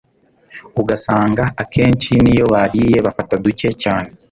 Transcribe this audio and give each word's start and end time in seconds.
ugasanga 0.81 1.43
akenshi 1.61 2.11
niyo 2.23 2.45
bariye 2.53 2.97
bafata 3.05 3.33
duke 3.43 3.69
cyane 3.83 4.09